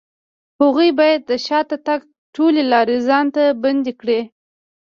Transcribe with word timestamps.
هغوی 0.61 0.89
بايد 0.99 1.21
د 1.25 1.31
شاته 1.45 1.77
تګ 1.87 1.99
ټولې 2.35 2.61
لارې 2.71 2.97
ځان 3.07 3.25
ته 3.35 3.43
بندې 3.63 3.93
کړي. 4.01 4.19